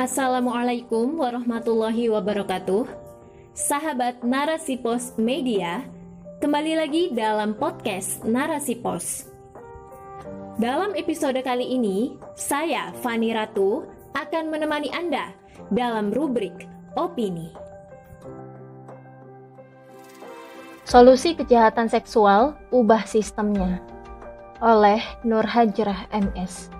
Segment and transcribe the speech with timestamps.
[0.00, 2.88] Assalamualaikum warahmatullahi wabarakatuh.
[3.52, 5.84] Sahabat Narasi Pos Media,
[6.40, 9.28] kembali lagi dalam podcast Narasi Pos.
[10.56, 13.84] Dalam episode kali ini, saya Fani Ratu
[14.16, 15.36] akan menemani Anda
[15.68, 16.64] dalam rubrik
[16.96, 17.52] opini.
[20.88, 23.84] Solusi kejahatan seksual, ubah sistemnya.
[24.64, 26.79] Oleh Nur Hajrah MS.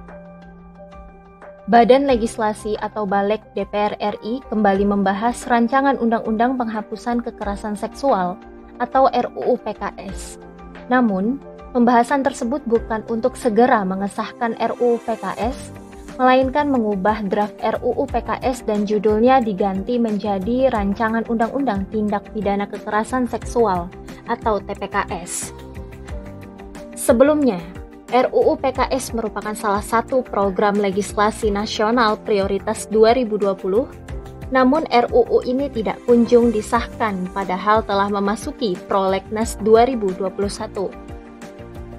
[1.69, 8.41] Badan Legislasi atau Balek DPR RI kembali membahas rancangan Undang-Undang Penghapusan Kekerasan Seksual
[8.81, 10.41] atau RUU PKS.
[10.89, 11.37] Namun,
[11.77, 15.77] pembahasan tersebut bukan untuk segera mengesahkan RUU PKS,
[16.17, 23.93] melainkan mengubah draft RUU PKS dan judulnya diganti menjadi Rancangan Undang-Undang Tindak Pidana Kekerasan Seksual
[24.32, 25.53] atau TPKS.
[26.96, 27.61] Sebelumnya,
[28.11, 36.51] RUU PKS merupakan salah satu program legislasi nasional prioritas 2020, namun RUU ini tidak kunjung
[36.51, 40.91] disahkan padahal telah memasuki prolegnas 2021.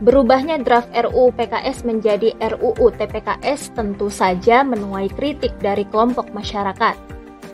[0.04, 7.00] Berubahnya draft RUU PKS menjadi RUU TPKS tentu saja menuai kritik dari kelompok masyarakat.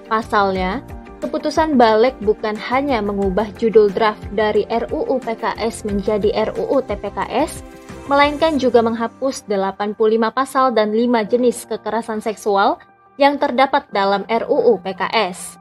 [0.09, 0.81] Pasalnya,
[1.21, 7.76] keputusan balik bukan hanya mengubah judul draft dari RUU PKS menjadi RUU TPKS,
[8.07, 9.99] melainkan juga menghapus 85
[10.31, 12.79] pasal dan 5 jenis kekerasan seksual
[13.19, 15.59] yang terdapat dalam RUU PKS.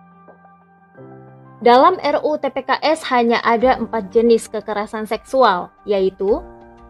[1.59, 6.39] Dalam RUU TPKS hanya ada empat jenis kekerasan seksual, yaitu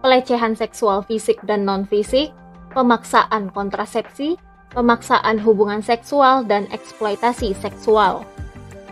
[0.04, 2.34] pelecehan seksual fisik dan non-fisik,
[2.77, 4.36] pemaksaan kontrasepsi,
[4.77, 8.27] pemaksaan hubungan seksual, dan eksploitasi seksual.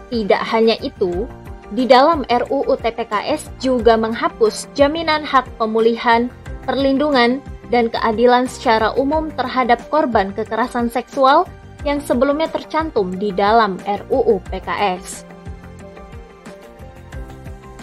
[0.08, 1.28] Tidak hanya itu,
[1.74, 6.30] di dalam RUU TPKS juga menghapus jaminan hak pemulihan,
[6.64, 11.48] perlindungan, dan keadilan secara umum terhadap korban kekerasan seksual
[11.84, 15.28] yang sebelumnya tercantum di dalam RUU PKS.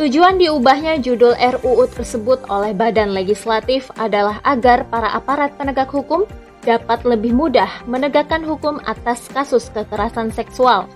[0.01, 6.25] Tujuan diubahnya judul RUU tersebut oleh badan legislatif adalah agar para aparat penegak hukum
[6.65, 10.89] dapat lebih mudah menegakkan hukum atas kasus kekerasan seksual.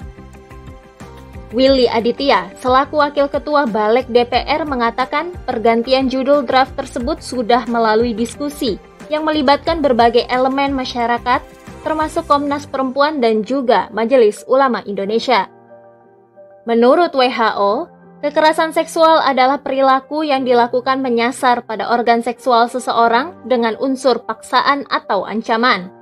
[1.53, 8.81] Willy Aditya, selaku Wakil Ketua Balik DPR mengatakan pergantian judul draft tersebut sudah melalui diskusi
[9.13, 11.45] yang melibatkan berbagai elemen masyarakat,
[11.85, 15.45] termasuk Komnas Perempuan dan juga Majelis Ulama Indonesia.
[16.65, 17.93] Menurut WHO,
[18.25, 25.29] Kekerasan seksual adalah perilaku yang dilakukan menyasar pada organ seksual seseorang dengan unsur paksaan atau
[25.29, 25.93] ancaman.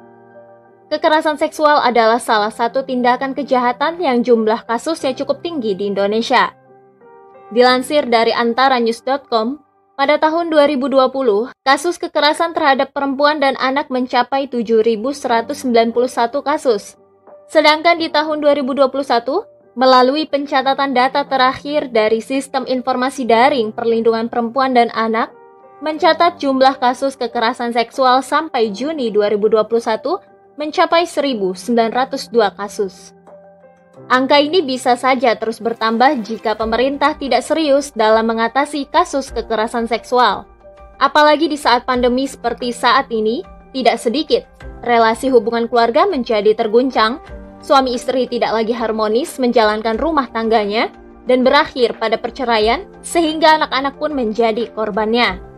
[0.93, 6.53] Kekerasan seksual adalah salah satu tindakan kejahatan yang jumlah kasusnya cukup tinggi di Indonesia.
[7.49, 9.57] Dilansir dari antaranews.com,
[9.97, 15.57] pada tahun 2020, kasus kekerasan terhadap perempuan dan anak mencapai 7.191
[16.45, 16.93] kasus.
[17.49, 24.93] Sedangkan di tahun 2021, Melalui pencatatan data terakhir dari Sistem Informasi Daring Perlindungan Perempuan dan
[24.93, 25.33] Anak,
[25.81, 30.21] mencatat jumlah kasus kekerasan seksual sampai Juni 2021
[30.58, 33.12] mencapai 1.902 kasus.
[34.09, 40.50] Angka ini bisa saja terus bertambah jika pemerintah tidak serius dalam mengatasi kasus kekerasan seksual.
[40.97, 44.46] Apalagi di saat pandemi seperti saat ini, tidak sedikit
[44.86, 47.18] relasi hubungan keluarga menjadi terguncang
[47.64, 50.91] suami istri tidak lagi harmonis menjalankan rumah tangganya
[51.24, 55.53] dan berakhir pada perceraian sehingga anak-anak pun menjadi korbannya.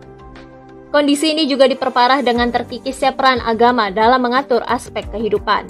[0.93, 5.65] Kondisi ini juga diperparah dengan terkikisnya peran agama dalam mengatur aspek kehidupan.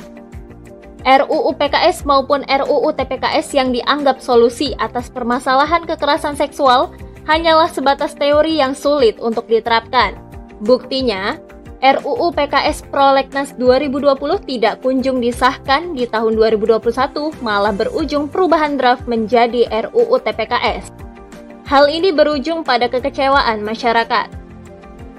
[1.06, 6.90] RUU PKS maupun RUU TPKS yang dianggap solusi atas permasalahan kekerasan seksual
[7.30, 10.18] hanyalah sebatas teori yang sulit untuk diterapkan.
[10.66, 11.38] Buktinya,
[11.86, 16.82] RUU PKS Prolegnas 2020 tidak kunjung disahkan di tahun 2021,
[17.46, 20.90] malah berujung perubahan draft menjadi RUU TPKS.
[21.70, 24.45] Hal ini berujung pada kekecewaan masyarakat.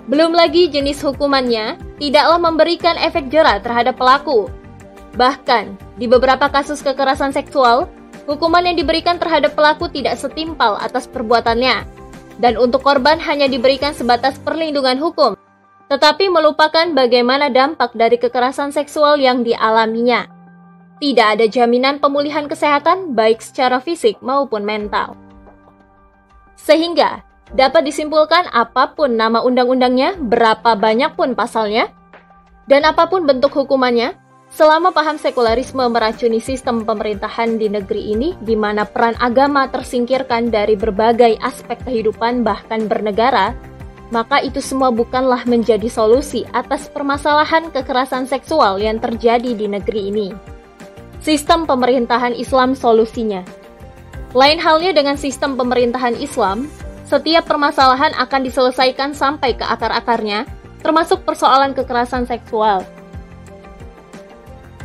[0.07, 4.47] Belum lagi jenis hukumannya tidaklah memberikan efek jerah terhadap pelaku.
[5.19, 7.91] Bahkan, di beberapa kasus kekerasan seksual,
[8.31, 11.83] hukuman yang diberikan terhadap pelaku tidak setimpal atas perbuatannya.
[12.37, 15.35] Dan untuk korban hanya diberikan sebatas perlindungan hukum
[15.87, 20.27] tetapi melupakan bagaimana dampak dari kekerasan seksual yang dialaminya.
[20.99, 25.15] Tidak ada jaminan pemulihan kesehatan baik secara fisik maupun mental.
[26.57, 27.23] Sehingga
[27.55, 31.93] dapat disimpulkan apa pun nama undang-undangnya, berapa banyak pun pasalnya,
[32.67, 34.19] dan apa pun bentuk hukumannya,
[34.51, 40.75] selama paham sekularisme meracuni sistem pemerintahan di negeri ini di mana peran agama tersingkirkan dari
[40.75, 43.55] berbagai aspek kehidupan bahkan bernegara,
[44.11, 50.29] maka itu semua bukanlah menjadi solusi atas permasalahan kekerasan seksual yang terjadi di negeri ini.
[51.23, 53.43] Sistem pemerintahan Islam solusinya.
[54.31, 56.71] Lain halnya dengan sistem pemerintahan Islam,
[57.07, 60.43] setiap permasalahan akan diselesaikan sampai ke akar-akarnya,
[60.83, 62.83] termasuk persoalan kekerasan seksual.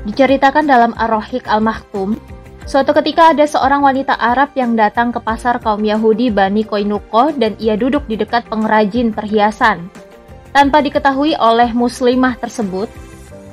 [0.05, 2.17] Diceritakan dalam Ar-Rohik Al-Mahkum,
[2.65, 7.53] suatu ketika ada seorang wanita Arab yang datang ke pasar kaum Yahudi Bani Koinuko dan
[7.61, 9.89] ia duduk di dekat pengrajin perhiasan.
[10.57, 12.89] Tanpa diketahui oleh muslimah tersebut,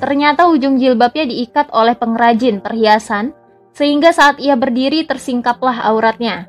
[0.01, 3.33] ternyata ujung jilbabnya diikat oleh pengrajin perhiasan,
[3.77, 6.48] sehingga saat ia berdiri tersingkaplah auratnya.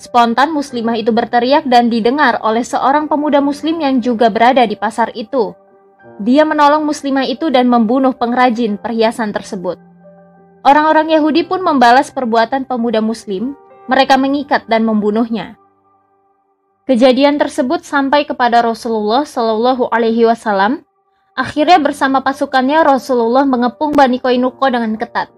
[0.00, 5.12] Spontan muslimah itu berteriak dan didengar oleh seorang pemuda muslim yang juga berada di pasar
[5.12, 5.52] itu.
[6.24, 9.76] Dia menolong muslimah itu dan membunuh pengrajin perhiasan tersebut.
[10.64, 13.52] Orang-orang Yahudi pun membalas perbuatan pemuda muslim,
[13.92, 15.60] mereka mengikat dan membunuhnya.
[16.88, 20.80] Kejadian tersebut sampai kepada Rasulullah Shallallahu Alaihi Wasallam.
[21.36, 25.28] Akhirnya bersama pasukannya Rasulullah mengepung Bani Koinuko dengan ketat.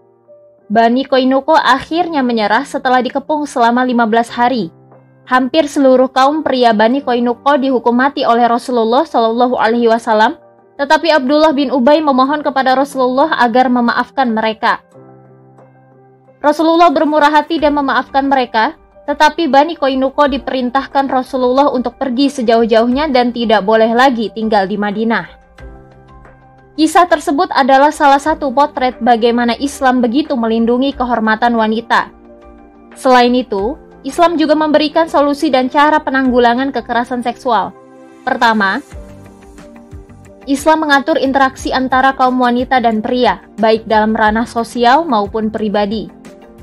[0.70, 4.70] Bani Koinuko akhirnya menyerah setelah dikepung selama 15 hari.
[5.26, 10.42] Hampir seluruh kaum pria Bani Koinuko dihukum mati oleh Rasulullah Shallallahu Alaihi Wasallam
[10.82, 14.80] tetapi Abdullah bin Ubay memohon kepada Rasulullah agar memaafkan mereka.
[16.42, 18.74] Rasulullah bermurah hati dan memaafkan mereka,
[19.06, 25.41] tetapi Bani Koinuko diperintahkan Rasulullah untuk pergi sejauh-jauhnya dan tidak boleh lagi tinggal di Madinah.
[26.72, 32.08] Kisah tersebut adalah salah satu potret bagaimana Islam begitu melindungi kehormatan wanita.
[32.96, 33.76] Selain itu,
[34.08, 37.76] Islam juga memberikan solusi dan cara penanggulangan kekerasan seksual.
[38.24, 38.80] Pertama,
[40.48, 46.10] Islam mengatur interaksi antara kaum wanita dan pria, baik dalam ranah sosial maupun pribadi.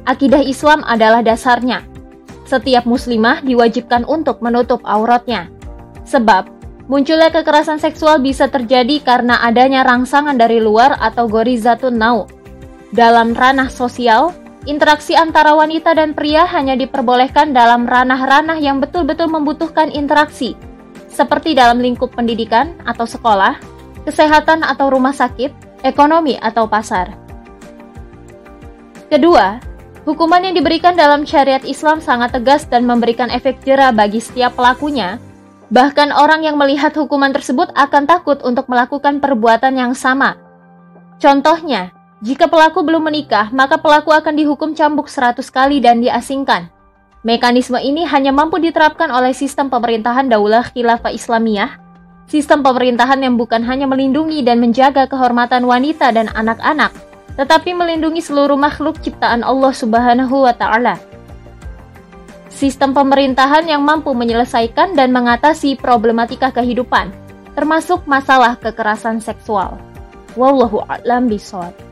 [0.04, 1.86] Akidah Islam adalah dasarnya.
[2.44, 5.48] Setiap muslimah diwajibkan untuk menutup auratnya.
[6.04, 6.59] Sebab,
[6.90, 12.26] munculnya kekerasan seksual bisa terjadi karena adanya rangsangan dari luar atau gorizatun nau.
[12.90, 14.34] Dalam ranah sosial,
[14.66, 20.58] interaksi antara wanita dan pria hanya diperbolehkan dalam ranah-ranah yang betul-betul membutuhkan interaksi,
[21.14, 23.62] seperti dalam lingkup pendidikan atau sekolah,
[24.10, 27.14] kesehatan atau rumah sakit, ekonomi atau pasar.
[29.14, 29.62] Kedua,
[30.10, 35.22] hukuman yang diberikan dalam syariat Islam sangat tegas dan memberikan efek jerah bagi setiap pelakunya.
[35.70, 40.34] Bahkan orang yang melihat hukuman tersebut akan takut untuk melakukan perbuatan yang sama.
[41.22, 41.94] Contohnya,
[42.26, 46.68] jika pelaku belum menikah, maka pelaku akan dihukum cambuk 100 kali dan diasingkan.
[47.22, 51.78] Mekanisme ini hanya mampu diterapkan oleh sistem pemerintahan Daulah Khilafah Islamiyah,
[52.32, 56.96] sistem pemerintahan yang bukan hanya melindungi dan menjaga kehormatan wanita dan anak-anak,
[57.36, 61.09] tetapi melindungi seluruh makhluk ciptaan Allah Subhanahu wa taala.
[62.60, 67.08] Sistem pemerintahan yang mampu menyelesaikan dan mengatasi problematika kehidupan,
[67.56, 69.80] termasuk masalah kekerasan seksual.
[70.36, 71.89] Wallahu a'lam bishawab.